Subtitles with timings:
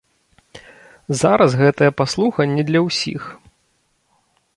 [1.21, 3.29] Зараз гэтая паслуга не для ўсіх.